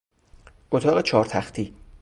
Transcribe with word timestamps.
اتاق 0.71 1.01
چهار 1.01 1.23
تختی 1.25 1.73